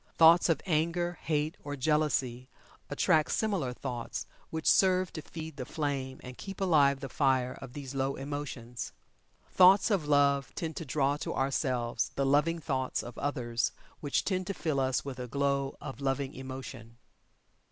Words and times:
Thoughts 0.17 0.49
of 0.49 0.63
Anger, 0.65 1.19
Hate, 1.21 1.57
or 1.63 1.75
Jealousy 1.75 2.49
attract 2.89 3.31
similar 3.33 3.71
thoughts 3.71 4.25
which 4.49 4.65
serve 4.65 5.13
to 5.13 5.21
feed 5.21 5.57
the 5.57 5.63
flame 5.65 6.19
and 6.23 6.39
keep 6.39 6.59
alive 6.59 7.01
the 7.01 7.07
fire 7.07 7.53
of 7.61 7.73
these 7.73 7.93
low 7.93 8.15
emotions. 8.15 8.93
Thoughts 9.51 9.91
of 9.91 10.07
Love 10.07 10.55
tend 10.55 10.75
to 10.77 10.85
draw 10.85 11.17
to 11.17 11.35
ourselves 11.35 12.09
the 12.15 12.25
loving 12.25 12.57
thoughts 12.57 13.03
of 13.03 13.15
others 13.19 13.73
which 13.99 14.23
tend 14.25 14.47
to 14.47 14.55
fill 14.55 14.79
us 14.79 15.05
with 15.05 15.19
a 15.19 15.27
glow 15.27 15.77
of 15.79 16.01
loving 16.01 16.33
emotion. 16.33 16.97